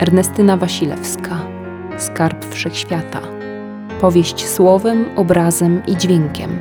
Ernestyna 0.00 0.56
Wasilewska 0.56 1.46
Skarb 1.98 2.44
Wszechświata 2.44 3.22
Powieść 4.00 4.48
słowem, 4.48 5.04
obrazem 5.16 5.82
i 5.86 5.96
dźwiękiem 5.96 6.58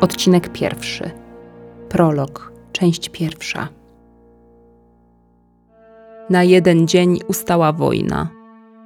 Odcinek 0.00 0.52
pierwszy 0.52 1.10
Prolog, 1.88 2.52
część 2.72 3.08
pierwsza 3.08 3.68
Na 6.30 6.44
jeden 6.44 6.88
dzień 6.88 7.18
ustała 7.28 7.72
wojna. 7.72 8.28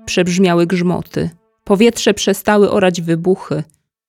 Przebrzmiały 0.07 0.67
grzmoty. 0.67 1.31
Powietrze 1.65 2.15
przestały 2.15 2.71
orać 2.71 3.01
wybuchy. 3.01 3.63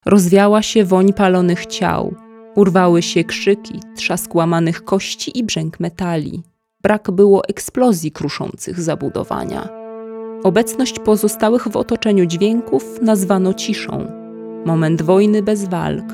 Rozwiała 0.06 0.62
się 0.62 0.86
woń 0.86 1.14
palonych 1.14 1.66
ciał. 1.66 2.16
Urwały 2.56 3.02
się 3.02 3.24
krzyki, 3.24 3.80
trzask 3.96 4.36
łamanych 4.36 4.84
kości 4.84 5.40
i 5.40 5.44
brzęk 5.44 5.80
metali. 5.80 6.44
Brak 6.86 7.12
było 7.12 7.48
eksplozji 7.48 8.12
kruszących 8.12 8.82
zabudowania. 8.82 9.70
Obecność 10.44 11.00
pozostałych 11.00 11.68
w 11.68 11.78
otoczeniu 11.78 12.26
dźwięków 12.26 13.02
nazwano 13.02 13.54
ciszą. 13.54 14.08
Moment 14.66 15.02
wojny 15.02 15.42
bez 15.42 15.66
walk, 15.66 16.06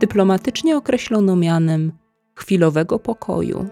dyplomatycznie 0.00 0.76
określono 0.76 1.36
mianem 1.36 1.92
chwilowego 2.34 2.98
pokoju. 2.98 3.66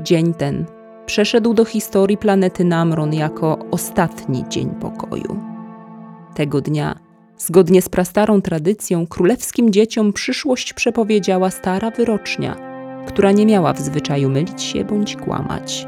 Dzień 0.00 0.34
ten 0.34 0.64
przeszedł 1.06 1.54
do 1.54 1.64
historii 1.64 2.18
planety 2.18 2.64
Namron 2.64 3.14
jako 3.14 3.58
ostatni 3.70 4.44
dzień 4.48 4.70
pokoju. 4.70 5.40
Tego 6.34 6.60
dnia, 6.60 6.98
zgodnie 7.38 7.82
z 7.82 7.88
prastarą 7.88 8.42
tradycją, 8.42 9.06
królewskim 9.06 9.72
dzieciom 9.72 10.12
przyszłość 10.12 10.72
przepowiedziała 10.72 11.50
stara 11.50 11.90
wyrocznia, 11.90 12.65
która 13.06 13.32
nie 13.32 13.46
miała 13.46 13.72
w 13.72 13.80
zwyczaju 13.80 14.30
mylić 14.30 14.62
się 14.62 14.84
bądź 14.84 15.16
kłamać. 15.16 15.86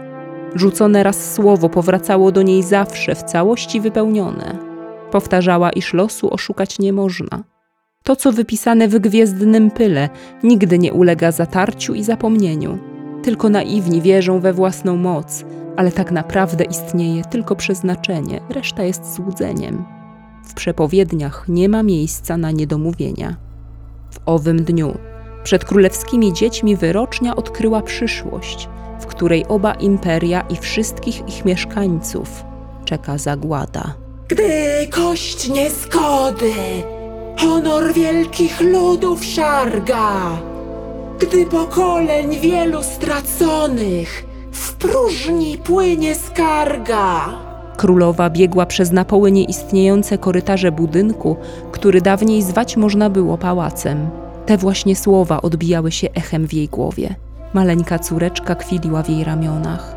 Rzucone 0.54 1.02
raz 1.02 1.34
słowo 1.34 1.68
powracało 1.68 2.32
do 2.32 2.42
niej 2.42 2.62
zawsze 2.62 3.14
w 3.14 3.22
całości 3.22 3.80
wypełnione. 3.80 4.58
Powtarzała, 5.10 5.70
iż 5.70 5.94
losu 5.94 6.34
oszukać 6.34 6.78
nie 6.78 6.92
można. 6.92 7.44
To, 8.02 8.16
co 8.16 8.32
wypisane 8.32 8.88
w 8.88 8.98
gwiezdnym 8.98 9.70
pyle, 9.70 10.08
nigdy 10.42 10.78
nie 10.78 10.92
ulega 10.92 11.32
zatarciu 11.32 11.94
i 11.94 12.04
zapomnieniu. 12.04 12.78
Tylko 13.22 13.48
naiwni 13.48 14.02
wierzą 14.02 14.40
we 14.40 14.52
własną 14.52 14.96
moc, 14.96 15.44
ale 15.76 15.92
tak 15.92 16.12
naprawdę 16.12 16.64
istnieje 16.64 17.24
tylko 17.24 17.56
przeznaczenie, 17.56 18.40
reszta 18.50 18.82
jest 18.82 19.14
złudzeniem. 19.14 19.84
W 20.44 20.54
przepowiedniach 20.54 21.44
nie 21.48 21.68
ma 21.68 21.82
miejsca 21.82 22.36
na 22.36 22.50
niedomówienia. 22.50 23.36
W 24.10 24.18
owym 24.26 24.64
dniu 24.64 24.94
przed 25.48 25.64
królewskimi 25.64 26.32
dziećmi 26.32 26.76
wyrocznia 26.76 27.36
odkryła 27.36 27.82
przyszłość– 27.82 28.68
w 29.00 29.06
której 29.06 29.46
oba 29.48 29.74
imperia 29.74 30.40
i 30.40 30.56
wszystkich 30.56 31.28
ich 31.28 31.44
mieszkańców 31.44 32.44
czeka 32.84 33.18
zagłada. 33.18 33.94
Gdy 34.28 34.88
kość 34.90 35.48
niezgody, 35.48 36.52
honor 37.38 37.92
wielkich 37.92 38.60
ludów 38.60 39.24
szarga, 39.24 40.12
gdy 41.18 41.46
pokoleń 41.46 42.40
wielu 42.40 42.82
straconych 42.82 44.24
w 44.52 44.74
próżni 44.74 45.58
płynie 45.58 46.14
skarga. 46.14 47.28
Królowa 47.76 48.30
biegła 48.30 48.66
przez 48.66 48.92
na 48.92 49.04
poły 49.04 49.32
nieistniejące 49.32 50.18
korytarze 50.18 50.72
budynku, 50.72 51.36
który 51.72 52.00
dawniej 52.00 52.42
zwać 52.42 52.76
można 52.76 53.10
było 53.10 53.38
pałacem. 53.38 54.27
Te 54.48 54.56
właśnie 54.56 54.96
słowa 54.96 55.42
odbijały 55.42 55.92
się 55.92 56.08
echem 56.14 56.46
w 56.46 56.52
jej 56.52 56.68
głowie. 56.68 57.14
Maleńka 57.54 57.98
córeczka 57.98 58.54
kwiliła 58.54 59.02
w 59.02 59.08
jej 59.08 59.24
ramionach. 59.24 59.96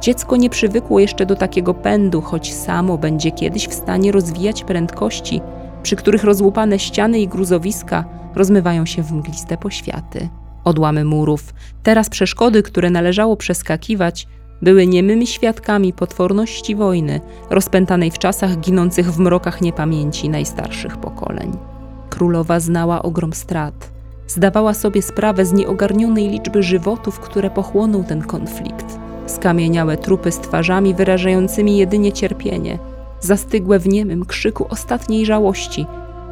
Dziecko 0.00 0.36
nie 0.36 0.50
przywykło 0.50 1.00
jeszcze 1.00 1.26
do 1.26 1.36
takiego 1.36 1.74
pędu, 1.74 2.20
choć 2.20 2.54
samo 2.54 2.98
będzie 2.98 3.30
kiedyś 3.30 3.68
w 3.68 3.74
stanie 3.74 4.12
rozwijać 4.12 4.64
prędkości, 4.64 5.40
przy 5.82 5.96
których 5.96 6.24
rozłupane 6.24 6.78
ściany 6.78 7.20
i 7.20 7.28
gruzowiska 7.28 8.04
rozmywają 8.34 8.86
się 8.86 9.02
w 9.02 9.12
mgliste 9.12 9.56
poświaty. 9.56 10.28
Odłamy 10.64 11.04
murów, 11.04 11.54
teraz 11.82 12.08
przeszkody, 12.08 12.62
które 12.62 12.90
należało 12.90 13.36
przeskakiwać, 13.36 14.28
były 14.62 14.86
niemymi 14.86 15.26
świadkami 15.26 15.92
potworności 15.92 16.76
wojny, 16.76 17.20
rozpętanej 17.50 18.10
w 18.10 18.18
czasach 18.18 18.58
ginących 18.58 19.12
w 19.12 19.18
mrokach 19.18 19.60
niepamięci 19.60 20.28
najstarszych 20.28 20.96
pokoleń. 20.96 21.77
Królowa 22.18 22.60
znała 22.60 23.02
ogrom 23.02 23.32
strat– 23.32 23.74
Zdawała 24.28 24.74
sobie 24.74 25.02
sprawę 25.02 25.44
z 25.44 25.52
nieogarnionej 25.52 26.28
liczby 26.28 26.62
żywotów, 26.62 27.20
które 27.20 27.50
pochłonął 27.50 28.04
ten 28.04 28.22
konflikt. 28.22 28.98
Skamieniałe 29.26 29.96
trupy 29.96 30.32
z 30.32 30.38
twarzami 30.38 30.94
wyrażającymi 30.94 31.76
jedynie 31.76 32.12
cierpienie, 32.12 32.78
zastygłe 33.20 33.78
w 33.78 33.88
niemym 33.88 34.24
krzyku 34.24 34.66
ostatniej 34.70 35.26
żałości, 35.26 35.86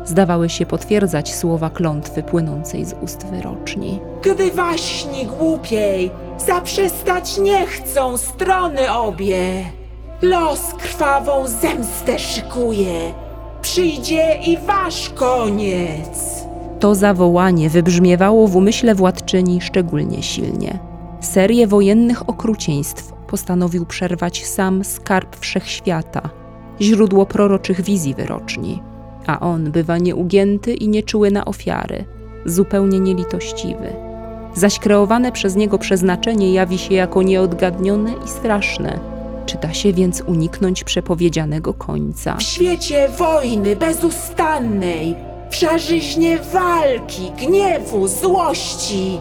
zdawały 0.05 0.49
się 0.49 0.67
potwierdzać 0.67 1.35
słowa 1.35 1.71
klątwy 1.71 2.23
płynącej 2.23 2.85
z 2.85 2.95
ust 3.03 3.27
wyroczni. 3.27 4.01
Gdy 4.23 4.51
waśni 4.51 5.27
głupiej 5.27 6.11
zaprzestać 6.47 7.39
nie 7.39 7.67
chcą 7.67 8.17
strony 8.17 8.93
obie, 8.93 9.65
los 10.23 10.75
krwawą 10.79 11.49
zemstę 11.49 12.19
szykuje, 12.19 13.26
przyjdzie 13.67 14.39
i 14.47 14.57
wasz 14.67 15.11
koniec. 15.11 16.45
To 16.81 16.95
zawołanie 16.95 17.71
wybrzmiewało 17.71 18.49
w 18.49 18.57
umyśle 18.57 18.95
władczyni 18.95 19.61
szczególnie 19.61 20.23
silnie. 20.23 20.79
Serię 21.21 21.67
wojennych 21.67 22.29
okrucieństw 22.29 23.13
postanowił 23.13 23.87
przerwać 23.87 24.47
sam 24.47 24.85
skarb 24.85 25.37
wszechświata, 25.37 26.31
źródło 26.81 27.27
proroczych 27.27 27.81
wizji 27.81 28.15
wyroczni. 28.15 28.83
A 29.27 29.41
on 29.41 29.71
bywa 29.71 29.99
nieugięty 29.99 30.75
i 30.75 30.89
nieczuły 30.89 31.31
na 31.31 31.45
ofiary, 31.45 32.05
zupełnie 32.45 33.01
nielitościwy. 33.01 33.93
Zaś 34.55 34.79
kreowane 34.79 35.33
przez 35.33 35.57
niego 35.57 35.79
przeznaczenie 35.79 36.53
jawi 36.53 36.79
się 36.79 36.95
jako 36.95 37.23
nieodgadnione 37.23 38.13
i 38.27 38.29
straszne. 38.29 39.16
Czy 39.47 39.59
da 39.59 39.75
się 39.75 39.93
więc 39.93 40.21
uniknąć 40.27 40.85
przepowiedzianego 40.85 41.75
końca? 41.75 42.37
W 42.37 42.43
świecie 42.43 43.09
wojny 43.09 43.77
bezustannej 43.77 45.15
w 45.51 45.55
żarzyźnie 45.55 46.39
walki, 46.39 47.33
gniewu, 47.39 48.09
złości, 48.09 49.19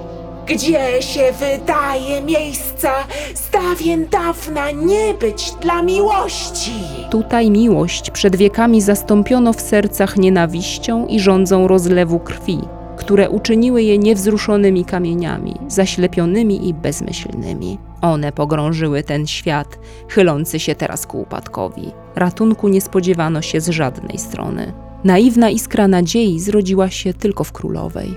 gdzie 0.48 1.02
się 1.02 1.32
wydaje 1.40 2.22
miejsca 2.22 2.92
z 3.36 3.50
dawien 3.50 4.08
dawna 4.10 4.72
nie 4.72 5.14
być 5.14 5.52
dla 5.62 5.82
miłości. 5.82 6.72
Tutaj 7.12 7.52
miłość 7.52 8.12
przed 8.12 8.36
wiekami 8.36 8.82
zastąpiono 8.82 9.54
w 9.54 9.62
sercach 9.62 10.18
nienawiścią 10.18 11.08
i 11.08 11.20
rządzą 11.20 11.68
rozlewu 11.68 12.20
krwi, 12.20 12.60
które 13.06 13.30
uczyniły 13.30 13.84
je 13.84 13.98
niewzruszonymi 13.98 14.86
kamieniami, 14.86 15.56
zaślepionymi 15.68 16.70
i 16.70 16.74
bezmyślnymi. 16.74 17.78
One 18.02 18.32
pogrążyły 18.32 19.04
ten 19.04 19.28
świat, 19.28 19.80
chylący 20.10 20.60
się 20.60 20.76
teraz 20.76 21.08
ku 21.08 21.22
upadkowi. 21.22 21.92
Ratunku 22.16 22.68
nie 22.68 22.82
spodziewano 22.82 23.42
się 23.42 23.62
z 23.62 23.70
żadnej 23.70 24.18
strony. 24.18 24.74
Naiwna 25.04 25.50
iskra 25.50 25.88
nadziei 25.88 26.40
zrodziła 26.40 26.90
się 26.90 27.14
tylko 27.14 27.44
w 27.44 27.52
królowej. 27.52 28.16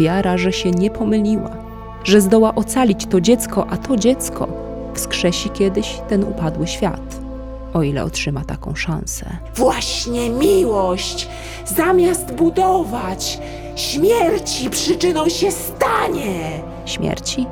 Wiara, 0.00 0.38
że 0.38 0.52
się 0.52 0.70
nie 0.70 0.90
pomyliła, 0.90 1.56
że 2.04 2.20
zdoła 2.20 2.54
ocalić 2.54 3.06
to 3.06 3.20
dziecko, 3.20 3.66
a 3.70 3.76
to 3.76 3.96
dziecko 3.96 4.48
wskrzesi 4.94 5.50
kiedyś 5.50 6.00
ten 6.08 6.24
upadły 6.24 6.66
świat, 6.66 7.20
o 7.74 7.82
ile 7.82 8.04
otrzyma 8.04 8.44
taką 8.44 8.74
szansę. 8.74 9.26
Właśnie 9.54 10.30
miłość, 10.30 11.28
zamiast 11.66 12.34
budować, 12.34 13.38
śmierci 13.76 14.70
przyczyną 14.70 15.28
się 15.28 15.50
stanie. 15.50 16.62
Śmierci? 16.84 17.46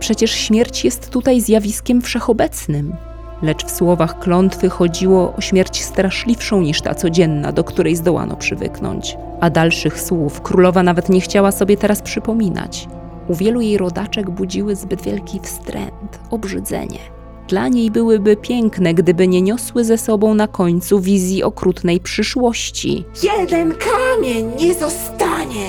Przecież 0.00 0.30
śmierć 0.30 0.84
jest 0.84 1.10
tutaj 1.10 1.40
zjawiskiem 1.40 2.02
wszechobecnym 2.02 2.96
lecz 3.42 3.64
w 3.64 3.70
słowach 3.70 4.18
klątwy 4.18 4.68
chodziło 4.68 5.34
o 5.34 5.40
śmierć 5.40 5.84
straszliwszą 5.84 6.60
niż 6.60 6.82
ta 6.82 6.94
codzienna, 6.94 7.52
do 7.52 7.64
której 7.64 7.96
zdołano 7.96 8.36
przywyknąć. 8.36 9.16
A 9.40 9.50
dalszych 9.50 10.00
słów 10.00 10.40
królowa 10.40 10.82
nawet 10.82 11.08
nie 11.08 11.20
chciała 11.20 11.52
sobie 11.52 11.76
teraz 11.76 12.02
przypominać. 12.02 12.88
U 13.28 13.34
wielu 13.34 13.60
jej 13.60 13.78
rodaczek 13.78 14.30
budziły 14.30 14.76
zbyt 14.76 15.02
wielki 15.02 15.40
wstręt, 15.40 16.20
obrzydzenie. 16.30 17.17
Dla 17.48 17.68
niej 17.68 17.90
byłyby 17.90 18.36
piękne, 18.36 18.94
gdyby 18.94 19.28
nie 19.28 19.42
niosły 19.42 19.84
ze 19.84 19.98
sobą 19.98 20.34
na 20.34 20.46
końcu 20.46 21.00
wizji 21.00 21.42
okrutnej 21.42 22.00
przyszłości. 22.00 23.04
Jeden 23.22 23.74
kamień 23.74 24.50
nie 24.60 24.74
zostanie. 24.74 25.68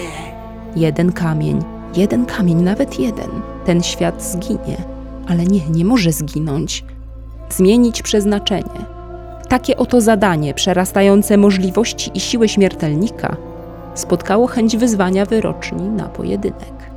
Jeden 0.76 1.12
kamień, 1.12 1.60
jeden 1.96 2.26
kamień, 2.26 2.62
nawet 2.62 3.00
jeden. 3.00 3.30
Ten 3.66 3.84
świat 3.84 4.24
zginie. 4.24 4.78
Ale 5.28 5.44
nie, 5.44 5.70
nie 5.70 5.86
może 5.86 6.12
zginąć 6.12 6.84
zmienić 7.50 8.02
przeznaczenie. 8.02 8.86
Takie 9.50 9.78
oto 9.78 10.02
zadanie, 10.02 10.54
przerastające 10.54 11.38
możliwości 11.38 12.12
i 12.14 12.20
siły 12.20 12.50
śmiertelnika, 12.50 13.38
spotkało 13.96 14.48
chęć 14.48 14.78
wyzwania 14.78 15.26
wyroczni 15.26 15.90
na 15.90 16.04
pojedynek. 16.04 16.90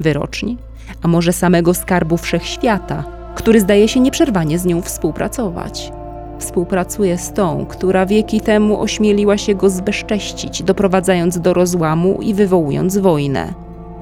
Wyroczni, 0.00 0.58
a 1.02 1.08
może 1.08 1.32
samego 1.32 1.74
skarbu 1.74 2.16
wszechświata, 2.16 3.04
który 3.34 3.60
zdaje 3.60 3.88
się 3.88 4.00
nieprzerwanie 4.00 4.58
z 4.58 4.64
nią 4.64 4.82
współpracować. 4.82 5.92
współpracuje 6.38 7.18
z 7.18 7.32
tą, 7.32 7.66
która 7.66 8.06
wieki 8.06 8.40
temu 8.40 8.80
ośmieliła 8.80 9.38
się 9.38 9.54
go 9.54 9.70
zbezcześcić, 9.70 10.62
doprowadzając 10.62 11.40
do 11.40 11.54
rozłamu 11.54 12.18
i 12.22 12.34
wywołując 12.34 12.98
wojnę. 12.98 13.54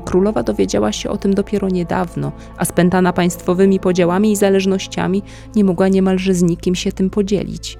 Królowa 0.04 0.42
dowiedziała 0.42 0.92
się 0.92 1.10
o 1.10 1.16
tym 1.16 1.34
dopiero 1.34 1.68
niedawno, 1.68 2.32
a 2.56 2.64
spętana 2.64 3.12
państwowymi 3.12 3.80
podziałami 3.80 4.32
i 4.32 4.36
zależnościami 4.36 5.22
nie 5.56 5.64
mogła 5.64 5.88
niemalże 5.88 6.34
z 6.34 6.42
nikim 6.42 6.74
się 6.74 6.92
tym 6.92 7.10
podzielić. 7.10 7.78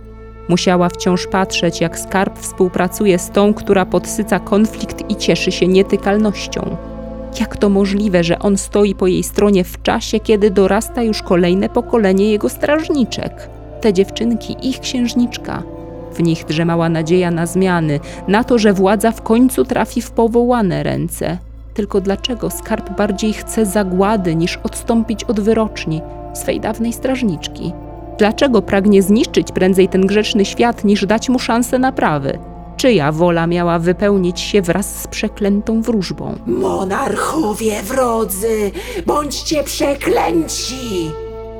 Musiała 0.48 0.88
wciąż 0.88 1.26
patrzeć, 1.26 1.80
jak 1.80 1.98
skarb 1.98 2.38
współpracuje 2.38 3.18
z 3.18 3.30
tą, 3.30 3.54
która 3.54 3.86
podsyca 3.86 4.38
konflikt 4.40 5.10
i 5.10 5.16
cieszy 5.16 5.52
się 5.52 5.68
nietykalnością. 5.68 6.76
Jak 7.40 7.56
to 7.56 7.68
możliwe, 7.68 8.24
że 8.24 8.38
on 8.38 8.56
stoi 8.56 8.94
po 8.94 9.06
jej 9.06 9.22
stronie 9.22 9.64
w 9.64 9.82
czasie, 9.82 10.20
kiedy 10.20 10.50
dorasta 10.50 11.02
już 11.02 11.22
kolejne 11.22 11.68
pokolenie 11.68 12.30
jego 12.30 12.48
strażniczek? 12.48 13.48
Te 13.80 13.92
dziewczynki, 13.92 14.56
ich 14.62 14.80
księżniczka. 14.80 15.62
W 16.14 16.22
nich 16.22 16.44
drzemała 16.44 16.88
nadzieja 16.88 17.30
na 17.30 17.46
zmiany, 17.46 18.00
na 18.28 18.44
to, 18.44 18.58
że 18.58 18.72
władza 18.72 19.10
w 19.12 19.22
końcu 19.22 19.64
trafi 19.64 20.02
w 20.02 20.10
powołane 20.10 20.82
ręce. 20.82 21.38
Tylko 21.74 22.00
dlaczego 22.00 22.50
skarb 22.50 22.96
bardziej 22.96 23.32
chce 23.32 23.66
zagłady 23.66 24.34
niż 24.34 24.56
odstąpić 24.56 25.24
od 25.24 25.40
wyroczni, 25.40 26.00
swej 26.34 26.60
dawnej 26.60 26.92
strażniczki? 26.92 27.72
Dlaczego 28.18 28.62
pragnie 28.62 29.02
zniszczyć 29.02 29.52
prędzej 29.52 29.88
ten 29.88 30.06
grzeczny 30.06 30.44
świat, 30.44 30.84
niż 30.84 31.06
dać 31.06 31.28
mu 31.28 31.38
szansę 31.38 31.78
naprawy? 31.78 32.38
Czyja 32.82 33.12
wola 33.12 33.46
miała 33.46 33.78
wypełnić 33.78 34.40
się 34.40 34.62
wraz 34.62 35.00
z 35.00 35.06
przeklętą 35.06 35.82
wróżbą? 35.82 36.38
Monarchowie 36.46 37.82
wrodzy, 37.82 38.70
bądźcie 39.06 39.64
przeklęci! 39.64 41.10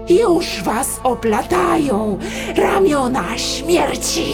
Już 0.09 0.63
was 0.63 1.01
oplatają 1.03 2.19
ramiona 2.57 3.39
śmierci! 3.39 4.25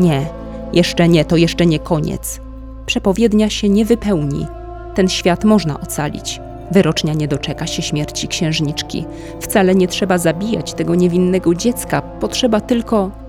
Nie, 0.00 0.26
jeszcze 0.72 1.08
nie, 1.08 1.24
to 1.24 1.36
jeszcze 1.36 1.66
nie 1.66 1.78
koniec. 1.78 2.40
Przepowiednia 2.86 3.50
się 3.50 3.68
nie 3.68 3.84
wypełni. 3.84 4.46
Ten 4.94 5.08
świat 5.08 5.44
można 5.44 5.80
ocalić. 5.80 6.40
Wyrocznia 6.70 7.14
nie 7.14 7.28
doczeka 7.28 7.66
się 7.66 7.82
śmierci 7.82 8.28
księżniczki. 8.28 9.04
Wcale 9.40 9.74
nie 9.74 9.88
trzeba 9.88 10.18
zabijać 10.18 10.74
tego 10.74 10.94
niewinnego 10.94 11.54
dziecka, 11.54 12.02
potrzeba 12.02 12.60
tylko. 12.60 13.27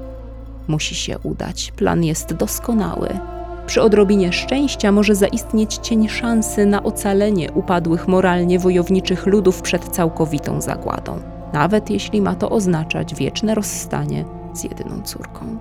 Musi 0.69 0.95
się 0.95 1.19
udać. 1.24 1.74
Plan 1.75 2.04
jest 2.04 2.33
doskonały. 2.33 3.19
Przy 3.66 3.81
odrobinie 3.81 4.33
szczęścia 4.33 4.92
może 4.92 5.16
zaistnieć 5.16 5.75
cień 5.75 6.10
szansy 6.10 6.66
na 6.66 6.83
ocalenie 6.83 7.51
upadłych 7.51 8.07
moralnie 8.07 8.60
wojowniczych 8.60 9.25
ludów 9.25 9.62
przed 9.62 9.83
całkowitą 9.83 10.62
zagładą, 10.62 11.19
nawet 11.54 11.89
jeśli 11.89 12.21
ma 12.21 12.36
to 12.36 12.50
oznaczać 12.50 13.16
wieczne 13.16 13.56
rozstanie 13.56 14.25
z 14.54 14.63
jedyną 14.63 15.01
córką. 15.04 15.57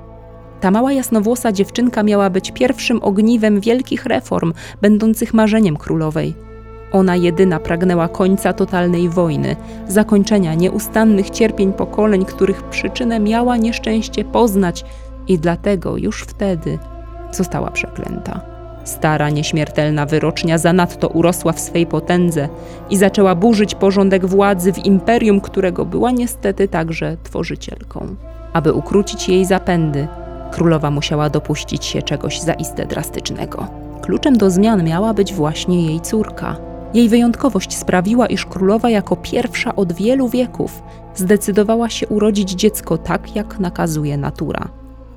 Ta 0.60 0.70
mała 0.70 0.93
jasnowłosa 0.93 1.52
dziewczynka 1.52 2.02
miała 2.02 2.31
być 2.31 2.50
pierwszym 2.50 3.02
ogniwem 3.02 3.61
wielkich 3.61 4.06
reform, 4.06 4.52
będących 4.81 5.34
marzeniem 5.34 5.76
królowej. 5.76 6.34
Ona 6.93 7.17
jedyna 7.17 7.61
pragnęła 7.61 8.08
końca 8.08 8.52
totalnej 8.52 9.08
wojny, 9.08 9.56
zakończenia 9.88 10.55
nieustannych 10.55 11.31
cierpień 11.31 11.73
pokoleń, 11.73 12.25
których 12.25 12.62
przyczynę 12.62 13.20
miała 13.20 13.56
nieszczęście 13.56 14.25
poznać 14.25 14.85
i 15.29 15.38
dlatego 15.38 15.96
już 15.96 16.23
wtedy 16.23 16.79
została 17.32 17.70
przeklęta. 17.70 18.40
Stara, 18.85 19.31
nieśmiertelna 19.31 20.06
wyrocznia 20.06 20.58
zanadto 20.58 21.08
urosła 21.08 21.52
w 21.52 21.61
swej 21.61 21.87
potędze 21.87 22.49
i 22.90 22.96
zaczęła 22.96 23.35
burzyć 23.35 23.75
porządek 23.75 24.26
władzy 24.26 24.73
w 24.73 24.87
imperium, 24.87 25.40
którego 25.40 25.85
była 25.85 26.11
niestety 26.11 26.69
także 26.69 27.17
tworzycielką. 27.23 28.06
Aby 28.52 28.73
ukrócić 28.73 29.29
jej 29.29 29.44
zapędy, 29.44 30.08
królowa 30.50 30.90
musiała 30.90 31.31
dopuścić 31.31 31.85
się 31.85 32.02
czegoś 32.02 32.40
zaiste 32.40 32.87
drastycznego. 32.87 33.67
Kluczem 34.02 34.37
do 34.37 34.50
zmian 34.50 34.85
miała 34.85 35.14
być 35.14 35.35
właśnie 35.35 35.87
jej 35.87 36.00
córka. 36.00 36.68
Jej 36.94 37.08
wyjątkowość 37.08 37.76
sprawiła, 37.76 38.26
iż 38.26 38.46
królowa 38.46 38.90
jako 38.90 39.17
pierwsza 39.17 39.76
od 39.76 39.93
wielu 39.93 40.29
wieków 40.29 40.82
zdecydowała 41.14 41.88
się 41.88 42.08
urodzić 42.08 42.50
dziecko 42.50 42.99
tak, 42.99 43.37
jak 43.37 43.58
nakazuje 43.58 44.17
natura. 44.17 44.69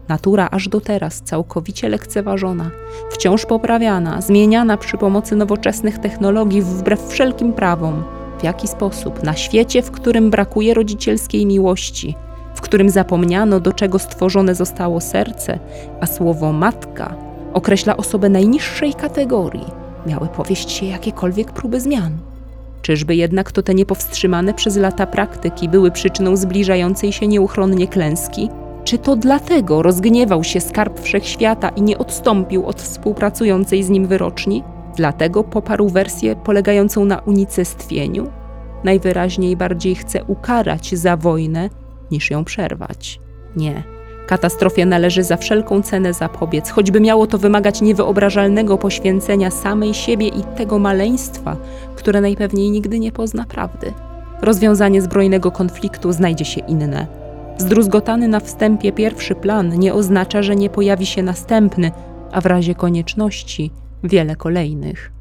Natura 0.08 0.48
aż 0.52 0.68
do 0.68 0.82
teraz 0.82 1.22
całkowicie 1.22 1.90
lekceważona, 1.90 2.72
wciąż 3.12 3.46
poprawiana, 3.46 4.22
zmieniana 4.22 4.78
przy 4.78 4.98
pomocy 4.98 5.36
nowoczesnych 5.36 5.98
technologii 5.98 6.62
wbrew 6.62 7.08
wszelkim 7.08 7.54
prawom. 7.54 8.04
W 8.40 8.44
jaki 8.44 8.68
sposób 8.68 9.24
na 9.24 9.36
świecie, 9.36 9.82
w 9.82 9.92
którym 9.92 10.30
brakuje 10.30 10.74
rodzicielskiej 10.74 11.46
miłości, 11.46 12.16
w 12.56 12.62
którym 12.62 12.90
zapomniano, 12.90 13.60
do 13.60 13.74
czego 13.74 14.00
stworzone 14.00 14.56
zostało 14.56 15.02
serce, 15.02 15.60
a 16.02 16.06
słowo 16.06 16.54
matka 16.54 17.16
określa 17.54 17.98
osobę 17.98 18.30
najniższej 18.30 18.94
kategorii, 18.94 19.81
miały 20.06 20.28
powieść 20.28 20.72
się 20.72 20.86
jakiekolwiek 20.86 21.52
próby 21.52 21.82
zmian. 21.82 22.18
Czyżby 22.82 23.16
jednak 23.16 23.52
to 23.52 23.64
te 23.64 23.74
niepowstrzymane 23.74 24.54
przez 24.54 24.78
lata 24.78 25.08
praktyki 25.08 25.70
były 25.70 25.92
przyczyną 25.92 26.36
zbliżającej 26.36 27.12
się 27.12 27.28
nieuchronnie 27.28 27.88
klęski? 27.88 28.50
Czy 28.84 28.98
to 28.98 29.16
dlatego 29.16 29.82
rozgniewał 29.82 30.44
się 30.44 30.62
skarb 30.62 31.00
wszechświata 31.00 31.70
i 31.70 31.82
nie 31.82 31.98
odstąpił 31.98 32.66
od 32.66 32.82
współpracującej 32.82 33.84
z 33.84 33.90
nim 33.90 34.08
wyroczni? 34.08 34.64
Dlatego 34.96 35.44
poparł 35.44 35.90
wersję 35.90 36.36
polegającą 36.36 37.06
na 37.06 37.20
unicestwieniu? 37.20 38.28
Najwyraźniej 38.84 39.58
bardziej 39.58 39.96
chce 39.96 40.24
ukarać 40.24 40.96
za 40.96 41.18
wojnę, 41.18 41.70
niż 42.12 42.32
ją 42.32 42.46
przerwać. 42.46 43.20
Nie. 43.56 43.84
Katastrofie 44.28 44.86
należy 44.86 45.24
za 45.24 45.38
wszelką 45.38 45.82
cenę 45.82 46.14
zapobiec, 46.14 46.70
choćby 46.70 47.02
miało 47.02 47.28
to 47.28 47.38
wymagać 47.38 47.82
niewyobrażalnego 47.82 48.78
poświęcenia 48.78 49.52
samej 49.52 49.94
siebie 49.94 50.28
i 50.28 50.44
tego 50.58 50.80
maleństwa, 50.80 51.58
które 51.96 52.22
najpewniej 52.22 52.72
nigdy 52.72 53.00
nie 53.00 53.12
pozna 53.12 53.46
prawdy. 53.46 53.94
Rozwiązanie 54.42 55.02
zbrojnego 55.02 55.52
konfliktu 55.52 56.12
znajdzie 56.12 56.46
się 56.46 56.62
inne. 56.62 57.08
Zdruzgotany 57.58 58.28
na 58.28 58.40
wstępie 58.40 58.92
pierwszy 58.92 59.36
plan 59.36 59.80
nie 59.80 59.94
oznacza, 59.94 60.44
że 60.44 60.56
nie 60.56 60.70
pojawi 60.70 61.06
się 61.06 61.24
następny, 61.24 61.92
a 62.32 62.42
w 62.42 62.46
razie 62.46 62.76
konieczności 62.76 63.72
wiele 64.04 64.36
kolejnych. 64.36 65.12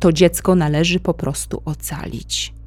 To 0.00 0.12
dziecko 0.12 0.54
należy 0.54 1.00
po 1.00 1.14
prostu 1.14 1.62
ocalić. 1.64 2.57